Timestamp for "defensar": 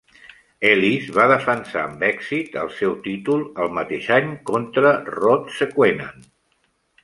1.31-1.83